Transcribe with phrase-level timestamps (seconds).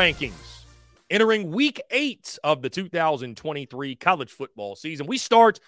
[0.00, 0.62] Rankings
[1.10, 5.06] entering week eight of the 2023 college football season.
[5.06, 5.60] We start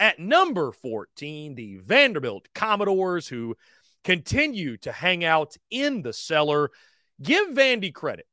[0.00, 3.56] at number 14, the Vanderbilt Commodores, who
[4.02, 6.72] continue to hang out in the cellar.
[7.22, 8.26] Give Vandy credit.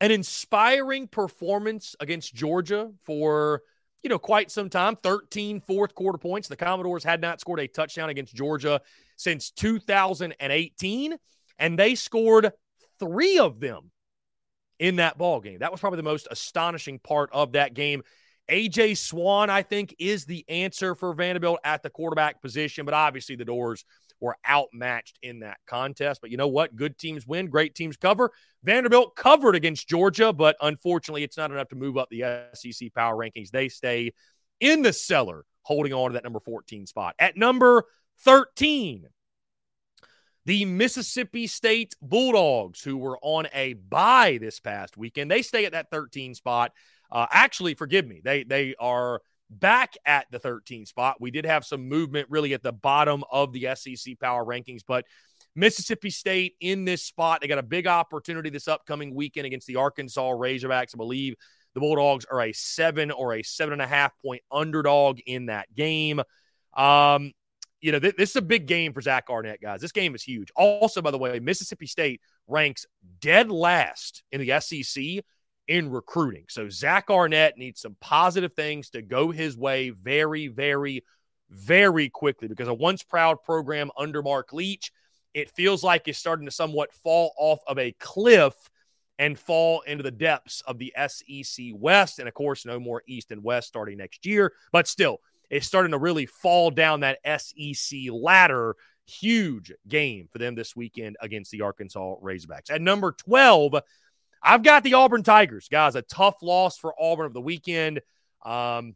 [0.00, 3.62] An inspiring performance against Georgia for,
[4.02, 6.48] you know, quite some time 13 fourth quarter points.
[6.48, 8.80] The Commodores had not scored a touchdown against Georgia
[9.14, 11.16] since 2018,
[11.60, 12.50] and they scored
[12.98, 13.92] three of them
[14.80, 15.58] in that ball game.
[15.60, 18.02] That was probably the most astonishing part of that game.
[18.50, 23.36] AJ Swann, I think, is the answer for Vanderbilt at the quarterback position, but obviously
[23.36, 23.84] the doors
[24.18, 26.20] were outmatched in that contest.
[26.20, 26.74] But you know what?
[26.74, 28.32] Good teams win, great teams cover.
[28.64, 33.14] Vanderbilt covered against Georgia, but unfortunately, it's not enough to move up the SEC power
[33.16, 33.50] rankings.
[33.50, 34.12] They stay
[34.58, 37.14] in the cellar, holding on to that number 14 spot.
[37.18, 37.84] At number
[38.24, 39.06] 13,
[40.46, 45.72] the Mississippi State Bulldogs, who were on a bye this past weekend, they stay at
[45.72, 46.72] that 13 spot.
[47.10, 49.20] Uh, actually, forgive me, they they are
[49.50, 51.20] back at the 13 spot.
[51.20, 55.04] We did have some movement really at the bottom of the SEC power rankings, but
[55.56, 57.40] Mississippi State in this spot.
[57.40, 60.94] They got a big opportunity this upcoming weekend against the Arkansas Razorbacks.
[60.94, 61.34] I believe
[61.74, 65.74] the Bulldogs are a seven or a seven and a half point underdog in that
[65.74, 66.20] game.
[66.74, 67.32] Um,
[67.80, 69.80] you know, th- this is a big game for Zach Arnett, guys.
[69.80, 70.50] This game is huge.
[70.54, 72.86] Also, by the way, Mississippi State ranks
[73.20, 75.24] dead last in the SEC
[75.68, 76.44] in recruiting.
[76.48, 81.04] So Zach Arnett needs some positive things to go his way very, very,
[81.48, 84.92] very quickly because a once proud program under Mark Leach,
[85.32, 88.54] it feels like it's starting to somewhat fall off of a cliff
[89.20, 92.18] and fall into the depths of the SEC West.
[92.18, 95.92] And of course, no more East and West starting next year, but still, it's starting
[95.92, 98.76] to really fall down that SEC ladder.
[99.06, 102.70] Huge game for them this weekend against the Arkansas Razorbacks.
[102.70, 103.74] At number 12,
[104.42, 105.96] I've got the Auburn Tigers, guys.
[105.96, 108.00] A tough loss for Auburn of the weekend.
[108.44, 108.94] Um,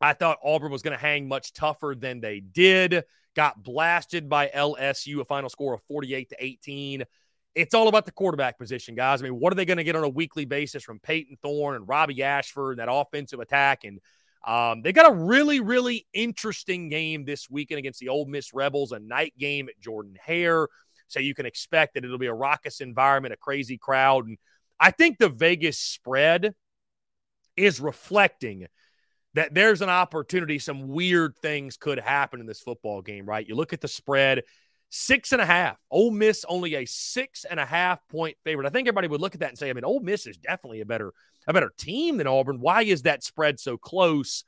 [0.00, 3.04] I thought Auburn was going to hang much tougher than they did.
[3.34, 7.04] Got blasted by LSU, a final score of 48 to 18.
[7.54, 9.20] It's all about the quarterback position, guys.
[9.20, 11.76] I mean, what are they going to get on a weekly basis from Payton Thorne
[11.76, 13.84] and Robbie Ashford, and that offensive attack?
[13.84, 14.00] And
[14.46, 18.92] um, they got a really, really interesting game this weekend against the Ole Miss Rebels,
[18.92, 20.68] a night game at Jordan Hare.
[21.08, 24.26] So you can expect that it'll be a raucous environment, a crazy crowd.
[24.26, 24.38] And
[24.78, 26.54] I think the Vegas spread
[27.56, 28.66] is reflecting
[29.34, 33.46] that there's an opportunity, some weird things could happen in this football game, right?
[33.46, 34.42] You look at the spread,
[34.96, 35.76] six and a half.
[35.90, 38.66] Ole Miss only a six and a half point favorite.
[38.66, 40.82] I think everybody would look at that and say, I mean, Ole Miss is definitely
[40.82, 41.12] a better,
[41.48, 42.60] a better team than Auburn.
[42.60, 44.44] Why is that spread so close?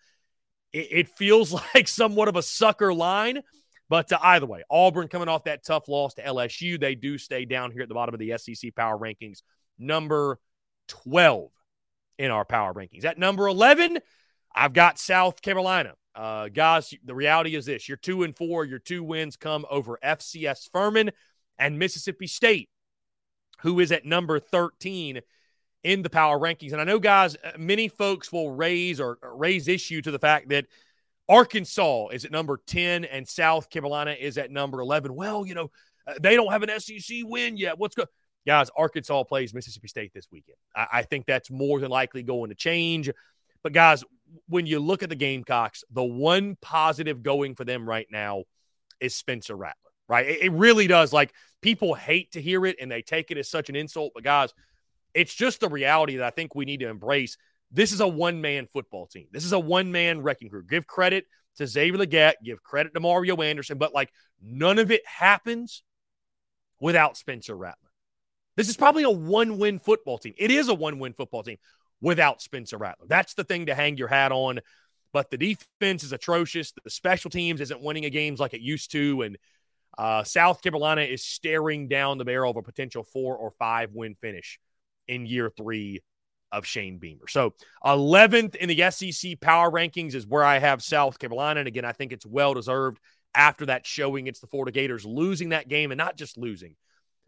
[0.72, 3.42] It, it feels like somewhat of a sucker line.
[3.88, 7.44] But uh, either way, Auburn coming off that tough loss to LSU, they do stay
[7.44, 9.42] down here at the bottom of the SEC power rankings
[9.78, 10.38] number
[10.88, 11.50] 12
[12.18, 13.04] in our power rankings.
[13.04, 13.98] At number 11,
[14.54, 15.94] I've got South Carolina.
[16.16, 19.98] Uh, guys, the reality is this your two and four, your two wins come over
[20.02, 21.10] FCS Furman
[21.58, 22.70] and Mississippi State,
[23.60, 25.20] who is at number 13
[25.84, 26.72] in the power rankings.
[26.72, 30.48] And I know, guys, uh, many folks will raise or raise issue to the fact
[30.48, 30.66] that
[31.28, 35.14] Arkansas is at number 10 and South Carolina is at number 11.
[35.14, 35.70] Well, you know,
[36.06, 37.78] uh, they don't have an SEC win yet.
[37.78, 38.08] What's going
[38.46, 40.56] Guys, Arkansas plays Mississippi State this weekend.
[40.74, 43.10] I, I think that's more than likely going to change.
[43.64, 44.04] But, guys,
[44.48, 48.44] when you look at the Gamecocks, the one positive going for them right now
[49.00, 50.26] is Spencer Rattler, right?
[50.26, 51.12] It, it, really does.
[51.12, 54.12] Like, people hate to hear it and they take it as such an insult.
[54.14, 54.52] But, guys,
[55.14, 57.36] it's just the reality that I think we need to embrace.
[57.70, 59.26] This is a one man football team.
[59.32, 60.64] This is a one man wrecking crew.
[60.64, 61.26] Give credit
[61.56, 64.12] to Xavier Legette, give credit to Mario Anderson, but like
[64.42, 65.82] none of it happens
[66.80, 67.90] without Spencer Rattler.
[68.56, 70.34] This is probably a one win football team.
[70.36, 71.58] It is a one win football team
[72.00, 73.06] without Spencer Rattler.
[73.08, 74.60] That's the thing to hang your hat on.
[75.12, 76.72] But the defense is atrocious.
[76.72, 79.22] The special teams isn't winning a games like it used to.
[79.22, 79.38] And
[79.96, 84.14] uh, South Carolina is staring down the barrel of a potential four or five win
[84.20, 84.58] finish
[85.08, 86.02] in year three
[86.52, 87.28] of Shane Beamer.
[87.28, 91.60] So 11th in the SEC power rankings is where I have South Carolina.
[91.60, 92.98] And again, I think it's well deserved
[93.34, 96.76] after that showing against the Florida Gators, losing that game and not just losing,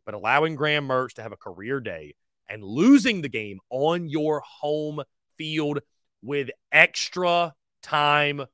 [0.05, 2.15] but allowing Graham Mertz to have a career day
[2.49, 5.03] and losing the game on your home
[5.37, 5.81] field
[6.23, 8.45] with extra time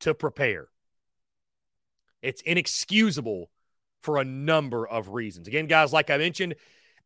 [0.00, 0.68] to prepare.
[2.22, 3.50] It's inexcusable
[4.02, 5.48] for a number of reasons.
[5.48, 6.54] Again, guys, like I mentioned,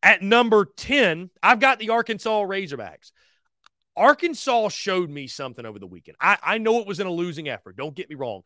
[0.03, 3.11] at number 10, I've got the Arkansas Razorbacks.
[3.95, 6.17] Arkansas showed me something over the weekend.
[6.21, 7.75] I, I know it was in a losing effort.
[7.77, 8.43] Don't get me wrong.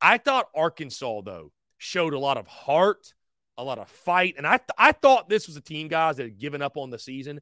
[0.00, 3.14] I thought Arkansas, though, showed a lot of heart,
[3.58, 4.36] a lot of fight.
[4.38, 6.90] And I, th- I thought this was a team, guys, that had given up on
[6.90, 7.40] the season.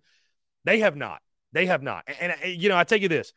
[0.64, 1.20] They have not.
[1.52, 2.04] They have not.
[2.20, 3.32] And, and you know, I tell you this.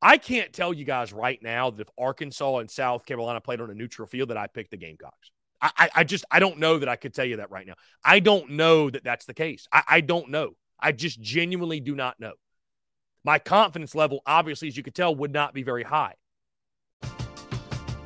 [0.00, 3.68] I can't tell you guys right now that if Arkansas and South Carolina played on
[3.68, 5.32] a neutral field, that I picked the Gamecocks.
[5.60, 7.74] I, I just I don't know that I could tell you that right now.
[8.04, 9.66] I don't know that that's the case.
[9.72, 10.52] I, I don't know.
[10.78, 12.34] I just genuinely do not know.
[13.24, 16.14] My confidence level, obviously, as you could tell, would not be very high.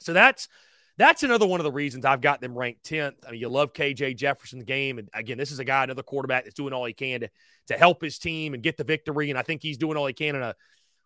[0.00, 0.48] So that's
[0.96, 3.14] that's another one of the reasons I've got them ranked 10th.
[3.26, 4.98] I mean, you love KJ Jefferson's game.
[4.98, 7.30] And again, this is a guy, another quarterback that's doing all he can to,
[7.68, 9.30] to help his team and get the victory.
[9.30, 10.56] And I think he's doing all he can in a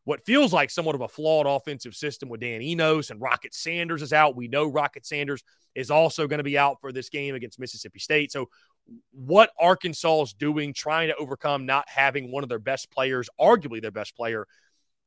[0.04, 4.02] what feels like somewhat of a flawed offensive system with Dan Enos and Rocket Sanders
[4.02, 4.34] is out.
[4.34, 5.44] We know Rocket Sanders
[5.74, 8.32] is also going to be out for this game against Mississippi State.
[8.32, 8.48] So,
[9.12, 13.80] what Arkansas is doing, trying to overcome not having one of their best players, arguably
[13.80, 14.48] their best player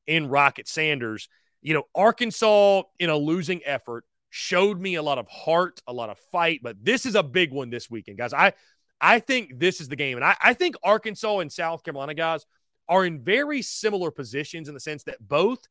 [0.07, 1.27] in Rocket Sanders,
[1.65, 6.11] you know, Arkansas in a losing effort showed me a lot of heart, a lot
[6.11, 8.33] of fight, but this is a big one this weekend, guys.
[8.33, 8.53] I
[9.01, 10.15] I think this is the game.
[10.17, 12.45] And I, I think Arkansas and South Carolina guys
[12.87, 15.67] are in very similar positions in the sense that both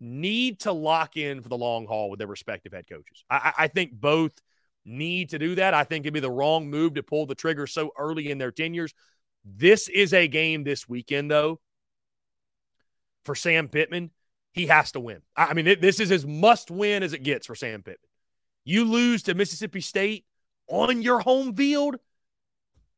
[0.00, 3.24] need to lock in for the long haul with their respective head coaches.
[3.30, 4.32] I, I think both
[4.84, 5.72] need to do that.
[5.72, 8.50] I think it'd be the wrong move to pull the trigger so early in their
[8.50, 8.92] tenures.
[9.44, 11.60] This is a game this weekend, though,
[13.24, 14.10] for Sam Pittman
[14.58, 15.22] he has to win.
[15.36, 18.08] I mean, it, this is as must win as it gets for Sam Pittman.
[18.64, 20.24] You lose to Mississippi State
[20.68, 21.96] on your home field,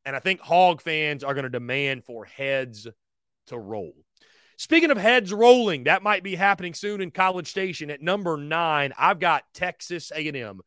[0.05, 2.87] and I think Hog fans are going to demand for heads
[3.47, 3.93] to roll.
[4.57, 8.93] Speaking of heads rolling, that might be happening soon in College Station at number nine.
[8.97, 10.61] I've got Texas A&M.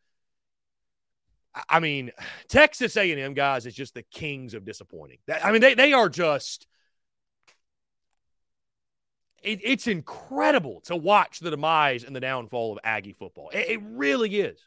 [1.68, 2.10] I mean,
[2.48, 5.18] Texas A&M guys is just the kings of disappointing.
[5.42, 6.66] I mean, they they are just
[9.44, 13.50] it, it's incredible to watch the demise and the downfall of Aggie football.
[13.50, 14.58] It, it really is.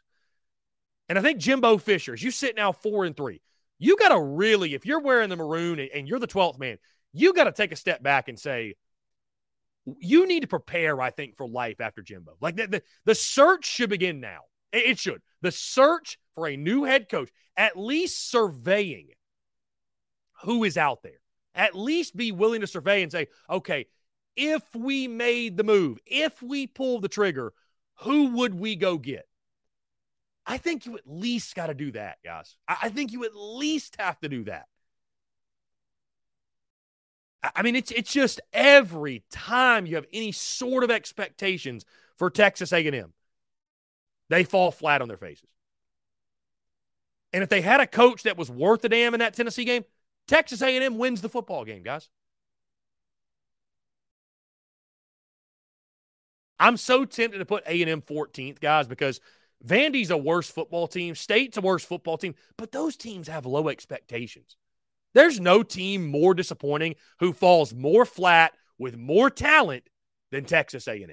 [1.08, 3.40] And I think Jimbo Fisher, as you sit now four and three,
[3.78, 6.78] you got to really, if you're wearing the maroon and, and you're the 12th man,
[7.12, 8.74] you got to take a step back and say,
[9.98, 12.36] you need to prepare, I think, for life after Jimbo.
[12.40, 14.40] Like the, the, the search should begin now.
[14.72, 15.22] It, it should.
[15.40, 19.08] The search for a new head coach, at least surveying
[20.42, 21.20] who is out there.
[21.54, 23.86] At least be willing to survey and say, okay,
[24.38, 27.52] if we made the move, if we pull the trigger,
[28.02, 29.26] who would we go get?
[30.46, 32.56] I think you at least got to do that, guys.
[32.66, 34.66] I think you at least have to do that.
[37.54, 41.84] I mean, it's it's just every time you have any sort of expectations
[42.16, 43.12] for Texas A&M,
[44.30, 45.50] they fall flat on their faces.
[47.32, 49.84] And if they had a coach that was worth a damn in that Tennessee game,
[50.26, 52.08] Texas A&M wins the football game, guys.
[56.58, 59.20] I'm so tempted to put A&M 14th, guys, because
[59.64, 63.68] Vandy's a worse football team, State's a worse football team, but those teams have low
[63.68, 64.56] expectations.
[65.14, 69.84] There's no team more disappointing who falls more flat with more talent
[70.30, 71.10] than Texas A&M.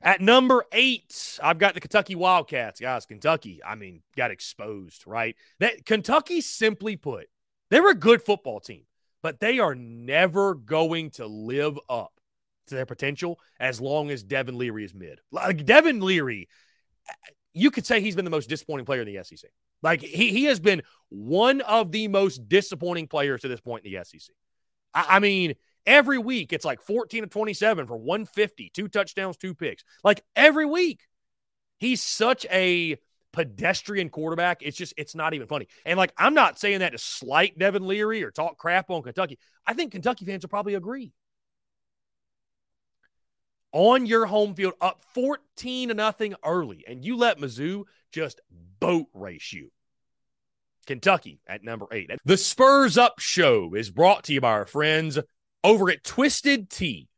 [0.00, 2.80] At number eight, I've got the Kentucky Wildcats.
[2.80, 5.36] Guys, Kentucky, I mean, got exposed, right?
[5.60, 7.28] That Kentucky, simply put,
[7.70, 8.84] they're a good football team,
[9.22, 12.12] but they are never going to live up
[12.68, 15.20] to their potential as long as Devin Leary is mid.
[15.30, 16.48] Like Devin Leary,
[17.52, 19.50] you could say he's been the most disappointing player in the SEC.
[19.82, 23.92] Like he he has been one of the most disappointing players to this point in
[23.92, 24.34] the SEC.
[24.94, 25.54] I, I mean,
[25.86, 29.84] every week it's like 14 to 27 for 150, two touchdowns, two picks.
[30.04, 31.00] Like every week.
[31.82, 32.96] He's such a
[33.32, 34.62] pedestrian quarterback.
[34.62, 35.66] It's just, it's not even funny.
[35.84, 39.36] And like, I'm not saying that to slight Devin Leary or talk crap on Kentucky.
[39.66, 41.12] I think Kentucky fans will probably agree.
[43.72, 48.40] On your home field, up 14 to nothing early, and you let Mizzou just
[48.80, 49.70] boat race you.
[50.86, 52.10] Kentucky at number eight.
[52.24, 55.18] The Spurs Up Show is brought to you by our friends
[55.64, 57.08] over at Twisted Tea.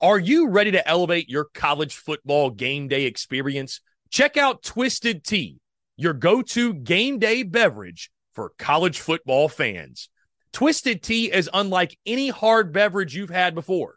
[0.00, 3.80] Are you ready to elevate your college football game day experience?
[4.10, 5.60] Check out Twisted Tea,
[5.96, 10.08] your go to game day beverage for college football fans.
[10.52, 13.96] Twisted Tea is unlike any hard beverage you've had before.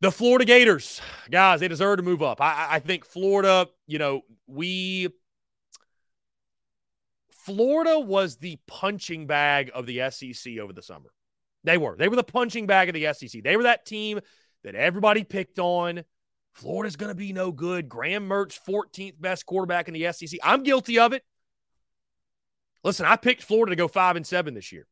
[0.00, 1.00] the Florida Gators.
[1.30, 2.40] Guys, they deserve to move up.
[2.40, 5.08] I, I think Florida, you know, we.
[7.44, 11.10] Florida was the punching bag of the SEC over the summer.
[11.64, 11.96] They were.
[11.96, 13.42] They were the punching bag of the SEC.
[13.42, 14.20] They were that team
[14.64, 16.04] that everybody picked on.
[16.52, 17.88] Florida's going to be no good.
[17.88, 20.38] Graham Mertz, 14th best quarterback in the SEC.
[20.42, 21.22] I'm guilty of it.
[22.84, 24.86] Listen, I picked Florida to go five and seven this year.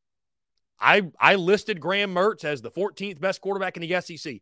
[0.78, 4.40] I I listed Graham Mertz as the 14th best quarterback in the SEC.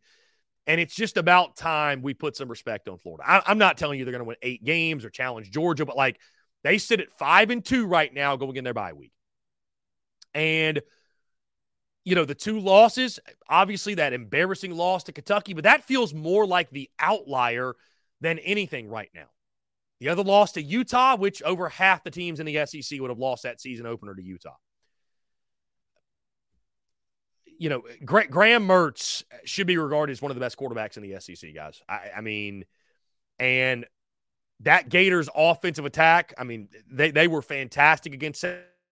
[0.67, 3.23] And it's just about time we put some respect on Florida.
[3.27, 5.95] I, am not telling you they're going to win eight games or challenge Georgia, but
[5.95, 6.19] like
[6.63, 9.11] they sit at five and two right now going in their bye week.
[10.33, 10.81] And–
[12.05, 16.45] you know, the two losses, obviously that embarrassing loss to Kentucky, but that feels more
[16.45, 17.75] like the outlier
[18.21, 19.25] than anything right now.
[19.99, 23.17] The other loss to Utah, which over half the teams in the SEC would have
[23.17, 24.55] lost that season opener to Utah.
[27.57, 31.19] You know, Graham Mertz should be regarded as one of the best quarterbacks in the
[31.19, 31.81] SEC, guys.
[31.87, 32.65] I, I mean,
[33.39, 33.85] and
[34.61, 38.43] that Gators offensive attack, I mean, they, they were fantastic against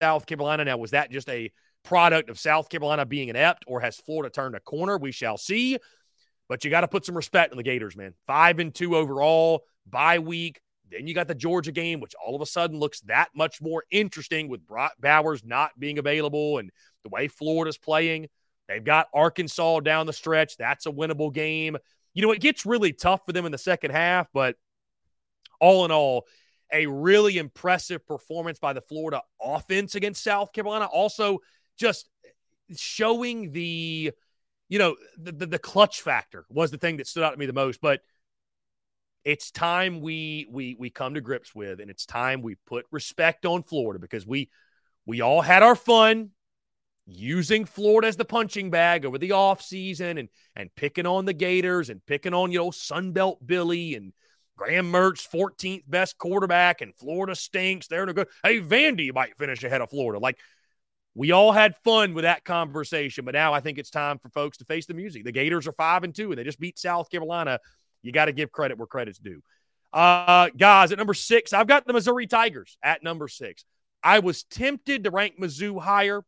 [0.02, 0.65] South Carolina.
[0.65, 1.52] Now, was that just a
[1.84, 4.98] product of South Carolina being inept, or has Florida turned a corner?
[4.98, 5.78] We shall see.
[6.50, 8.13] But you got to put some respect on the Gators, man.
[8.26, 10.62] Five and two overall, bye week.
[10.89, 13.84] Then you got the Georgia game, which all of a sudden looks that much more
[13.91, 16.72] interesting with Brock Bowers not being available and
[17.04, 18.28] the way Florida's playing.
[18.67, 20.58] They've got Arkansas down the stretch.
[20.58, 21.77] That's a winnable game.
[22.13, 24.56] You know, it gets really tough for them in the second half, but
[25.60, 26.25] all in all,
[26.71, 30.86] a really impressive performance by the Florida offense against South Carolina.
[30.86, 31.39] Also,
[31.77, 32.10] just
[32.75, 34.12] showing the
[34.69, 37.45] you know, the, the, the clutch factor was the thing that stood out to me
[37.45, 37.80] the most.
[37.82, 38.01] But
[39.23, 43.45] it's time we we we come to grips with, and it's time we put respect
[43.45, 44.49] on Florida because we
[45.06, 46.32] we all had our fun
[47.08, 51.89] using Florida as the punching bag over the offseason and and picking on the Gators
[51.89, 54.13] and picking on, you know, Sunbelt Billy and
[54.58, 57.88] Graham Mertz, 14th best quarterback, and Florida stinks.
[57.88, 58.28] They're a good.
[58.43, 60.20] Hey, Vandy might finish ahead of Florida.
[60.20, 60.38] Like
[61.15, 64.58] we all had fun with that conversation, but now I think it's time for folks
[64.58, 65.24] to face the music.
[65.24, 67.60] The Gators are five and two, and they just beat South Carolina.
[68.04, 69.41] You got to give credit where credit's due.
[69.93, 73.65] Uh, guys, at number six, I've got the Missouri Tigers at number six.
[74.04, 76.24] I was tempted to rank Mizzou higher,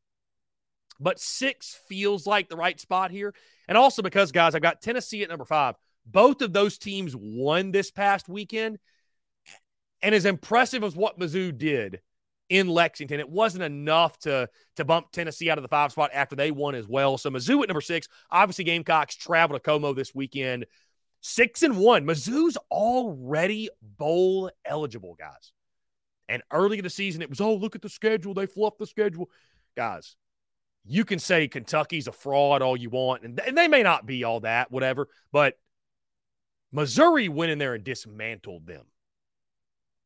[1.00, 3.34] but six feels like the right spot here.
[3.68, 5.76] And also because, guys, I've got Tennessee at number five.
[6.06, 8.80] Both of those teams won this past weekend.
[10.02, 12.02] And as impressive as what Mizzou did,
[12.50, 13.20] in Lexington.
[13.20, 16.76] It wasn't enough to to bump Tennessee out of the five spot after they won
[16.76, 17.18] as well.
[17.18, 18.08] So Mizzou at number six.
[18.32, 20.66] Obviously, Gamecocks travel to Como this weekend.
[21.22, 22.06] Six and one.
[22.06, 25.52] Mizzou's already bowl eligible, guys.
[26.28, 28.34] And early in the season, it was, oh, look at the schedule.
[28.34, 29.30] They fluffed the schedule.
[29.76, 30.16] Guys,
[30.86, 34.24] you can say Kentucky's a fraud all you want, and, and they may not be
[34.24, 35.58] all that, whatever, but
[36.72, 38.86] Missouri went in there and dismantled them.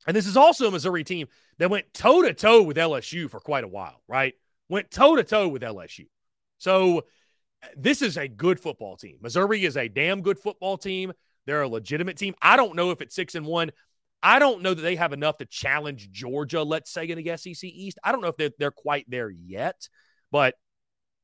[0.08, 1.28] And this is also a Missouri team
[1.60, 4.34] that went toe to toe with LSU for quite a while, right?
[4.70, 6.08] Went toe to toe with LSU.
[6.58, 9.18] So uh, this is a good football team.
[9.22, 11.14] Missouri is a damn good football team.
[11.46, 12.36] They're a legitimate team.
[12.42, 13.72] I don't know if it's six and one.
[14.22, 17.64] I don't know that they have enough to challenge Georgia, let's say, in the SEC
[17.64, 18.00] East.
[18.04, 19.90] I don't know if they're, they're quite there yet,
[20.34, 20.56] but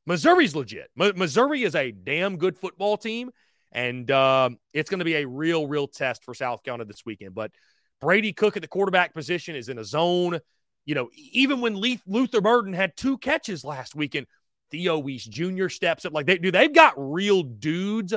[0.06, 0.92] Missouri's legit.
[0.98, 3.32] M- Missouri is a damn good football team,
[3.72, 7.34] and uh, it's going to be a real, real test for South Carolina this weekend.
[7.34, 7.52] But
[8.00, 10.40] Brady Cook at the quarterback position is in a zone.
[10.86, 14.28] You know, even when Luther Burden had two catches last weekend,
[14.70, 15.70] Theo Wease Jr.
[15.70, 16.14] steps up.
[16.14, 18.14] Like they do, they've got real dudes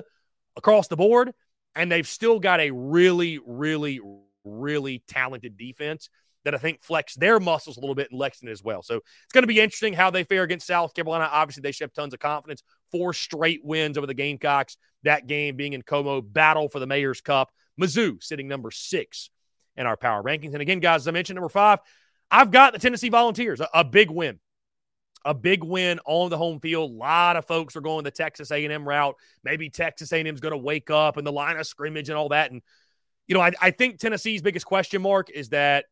[0.57, 1.33] across the board,
[1.74, 3.98] and they've still got a really, really,
[4.44, 6.11] really talented defense
[6.44, 8.83] that I think flex their muscles a little bit in Lexington as well.
[8.83, 11.28] So it's going to be interesting how they fare against South Carolina.
[11.31, 12.62] Obviously, they should have tons of confidence.
[12.90, 14.76] Four straight wins over the Gamecocks.
[15.05, 17.50] That game being in Como, battle for the Mayor's Cup.
[17.81, 19.31] Mizzou sitting number six
[19.76, 20.52] in our power rankings.
[20.52, 21.78] And again, guys, as I mentioned, number five,
[22.31, 24.38] I've got the Tennessee Volunteers, a, a big win.
[25.24, 26.90] A big win on the home field.
[26.90, 29.14] A lot of folks are going the Texas A&M route.
[29.44, 32.31] Maybe Texas A&M is going to wake up and the line of scrimmage and all
[32.31, 32.50] that.
[32.50, 32.61] And
[33.28, 35.85] you know, I, I think Tennessee's biggest question mark is that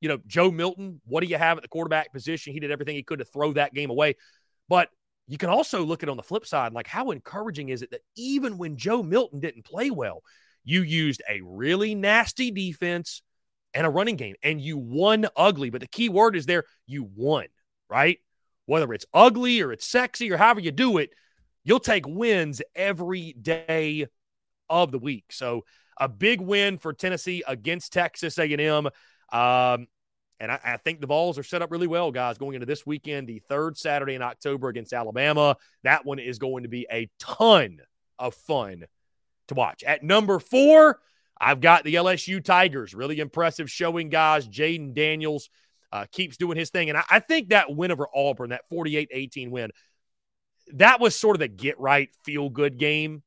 [0.00, 1.00] you know Joe Milton.
[1.06, 2.52] What do you have at the quarterback position?
[2.52, 4.16] He did everything he could to throw that game away.
[4.68, 4.90] But
[5.26, 8.00] you can also look at on the flip side, like how encouraging is it that
[8.16, 10.22] even when Joe Milton didn't play well,
[10.64, 13.22] you used a really nasty defense
[13.74, 15.70] and a running game, and you won ugly.
[15.70, 17.46] But the key word is there you won,
[17.90, 18.18] right?
[18.66, 21.10] Whether it's ugly or it's sexy or however you do it,
[21.64, 24.06] you'll take wins every day
[24.70, 25.26] of the week.
[25.30, 25.64] So
[25.98, 28.88] a big win for Tennessee against Texas A&M.
[29.32, 29.86] Um,
[30.40, 32.86] and I, I, think the Vols are set up really well, guys, going into this
[32.86, 35.56] weekend, the third Saturday in October against Alabama.
[35.82, 37.80] That one is going to be a ton
[38.18, 38.84] of fun
[39.48, 39.82] to watch.
[39.82, 41.00] At number four,
[41.40, 42.94] I've got the LSU Tigers.
[42.94, 44.48] Really impressive showing, guys.
[44.48, 45.50] Jayden Daniels
[45.92, 46.88] uh, keeps doing his thing.
[46.88, 49.70] And I, I think that win over Auburn, that 48 18 win,
[50.74, 53.22] that was sort of the get right, feel good game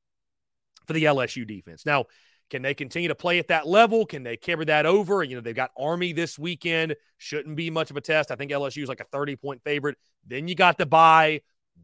[0.86, 1.86] for the LSU defense.
[1.86, 2.06] Now,
[2.52, 4.06] can they continue to play at that level?
[4.06, 5.24] Can they carry that over?
[5.24, 6.98] You know, they've got Army this weekend.
[7.18, 8.30] Shouldn't be much of a test.
[8.30, 9.98] I think LSU is like a 30 point favorite.
[10.28, 11.42] Then you got the bye.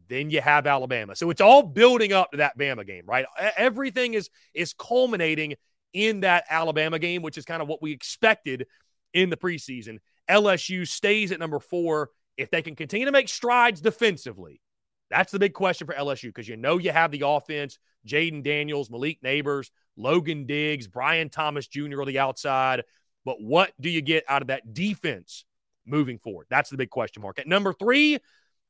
[0.08, 1.16] Then you have Alabama.
[1.16, 3.24] So it's all building up to that Bama game, right?
[3.56, 5.54] Everything is is culminating
[5.94, 8.66] in that Alabama game, which is kind of what we expected
[9.14, 9.98] in the preseason.
[10.30, 12.10] LSU stays at number four.
[12.36, 14.60] If they can continue to make strides defensively,
[15.10, 18.90] that's the big question for LSU because you know you have the offense Jayden Daniels,
[18.90, 22.00] Malik Nabers, Logan Diggs, Brian Thomas Jr.
[22.00, 22.84] on the outside.
[23.24, 25.44] But what do you get out of that defense
[25.86, 26.46] moving forward?
[26.50, 27.38] That's the big question mark.
[27.38, 28.18] At number three,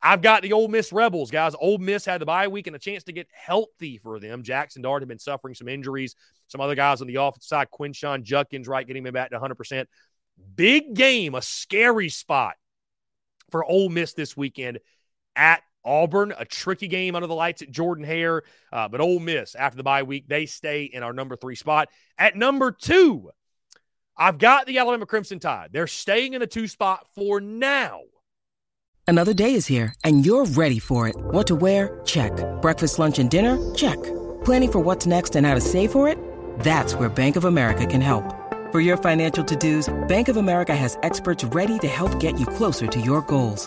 [0.00, 1.54] I've got the Ole Miss Rebels, guys.
[1.60, 4.42] Ole Miss had the bye week and a chance to get healthy for them.
[4.42, 6.14] Jackson Dart had been suffering some injuries.
[6.46, 9.86] Some other guys on the offensive side, Quinshon Judkins, right, getting him back to 100%.
[10.54, 12.54] Big game, a scary spot
[13.50, 14.78] for Ole Miss this weekend
[15.34, 18.42] at Auburn, a tricky game under the lights at Jordan Hare.
[18.72, 21.88] Uh, but Ole Miss, after the bye week, they stay in our number three spot.
[22.18, 23.30] At number two,
[24.16, 25.70] I've got the Alabama Crimson Tide.
[25.72, 28.00] They're staying in the two spot for now.
[29.06, 31.16] Another day is here, and you're ready for it.
[31.16, 32.00] What to wear?
[32.04, 32.32] Check.
[32.60, 33.56] Breakfast, lunch, and dinner?
[33.74, 33.96] Check.
[34.44, 36.18] Planning for what's next and how to save for it?
[36.60, 38.34] That's where Bank of America can help.
[38.70, 42.44] For your financial to dos, Bank of America has experts ready to help get you
[42.44, 43.66] closer to your goals.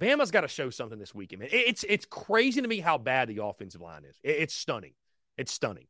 [0.00, 1.40] Bama's got to show something this weekend.
[1.40, 1.50] Man.
[1.52, 4.16] It's it's crazy to me how bad the offensive line is.
[4.22, 4.94] It's stunning.
[5.36, 5.86] It's stunning.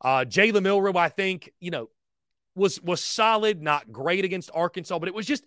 [0.00, 1.88] Uh, Jalen Milroe, I think, you know,
[2.54, 5.44] was was solid, not great against Arkansas, but it was just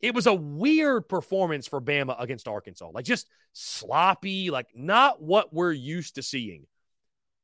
[0.00, 2.90] it was a weird performance for Bama against Arkansas.
[2.92, 6.66] Like just sloppy, like not what we're used to seeing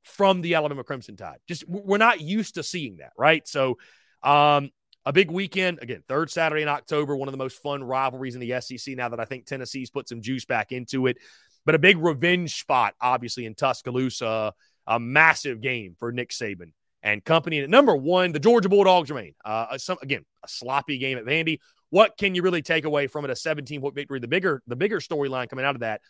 [0.02, 1.38] from the Alabama Crimson Tide.
[1.48, 3.46] Just we're not used to seeing that, right?
[3.46, 3.78] So
[4.22, 4.70] um,
[5.06, 5.78] a big weekend.
[5.80, 9.08] Again, third Saturday in October, one of the most fun rivalries in the SEC now
[9.08, 11.16] that I think Tennessee's put some juice back into it.
[11.64, 14.52] But a big revenge spot, obviously, in Tuscaloosa.
[14.88, 17.58] A massive game for Nick Saban and company.
[17.58, 19.34] And number one, the Georgia Bulldogs remain.
[19.44, 21.58] Uh, some, again, a sloppy game at Vandy.
[21.90, 23.30] What can you really take away from it?
[23.30, 24.20] A 17 point victory.
[24.20, 26.02] The bigger, the bigger storyline coming out of that.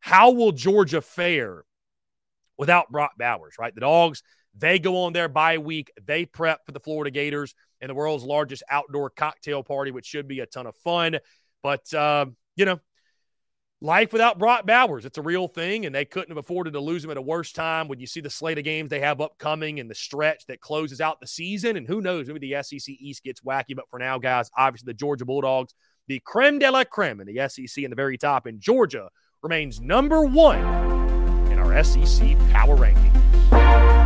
[0.00, 1.64] How will Georgia fare
[2.56, 3.74] without Brock Bowers, right?
[3.74, 4.22] The Dogs,
[4.56, 5.90] they go on their bye week.
[6.04, 10.28] They prep for the Florida Gators and the world's largest outdoor cocktail party, which should
[10.28, 11.18] be a ton of fun.
[11.62, 12.80] But, uh, you know,
[13.80, 17.04] life without Brock Bowers, it's a real thing, and they couldn't have afforded to lose
[17.04, 17.88] him at a worse time.
[17.88, 21.00] When you see the slate of games they have upcoming and the stretch that closes
[21.00, 23.74] out the season, and who knows, maybe the SEC East gets wacky.
[23.74, 25.74] But for now, guys, obviously the Georgia Bulldogs,
[26.08, 29.08] the creme de la creme in the SEC in the very top, and Georgia
[29.42, 30.60] remains number one
[31.50, 34.05] in our SEC power rankings.